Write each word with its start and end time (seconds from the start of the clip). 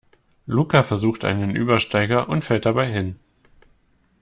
Luca 0.47 0.81
versucht 0.81 1.23
einen 1.25 1.55
Übersteiger 1.55 2.27
und 2.27 2.43
fällt 2.43 2.65
dabei 2.65 2.87
hin. 2.87 3.17